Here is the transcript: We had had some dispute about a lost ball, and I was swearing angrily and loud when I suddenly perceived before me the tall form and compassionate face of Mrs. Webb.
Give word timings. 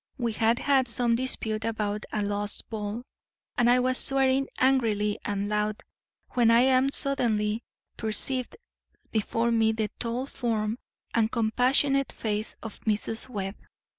We 0.17 0.31
had 0.33 0.57
had 0.57 0.87
some 0.87 1.13
dispute 1.15 1.63
about 1.63 2.07
a 2.11 2.23
lost 2.23 2.67
ball, 2.71 3.03
and 3.55 3.69
I 3.69 3.77
was 3.79 3.99
swearing 3.99 4.47
angrily 4.57 5.19
and 5.23 5.47
loud 5.47 5.83
when 6.31 6.49
I 6.49 6.87
suddenly 6.91 7.61
perceived 7.97 8.57
before 9.11 9.51
me 9.51 9.73
the 9.73 9.89
tall 9.99 10.25
form 10.25 10.79
and 11.13 11.31
compassionate 11.31 12.11
face 12.11 12.55
of 12.63 12.79
Mrs. 12.79 13.29
Webb. 13.29 13.57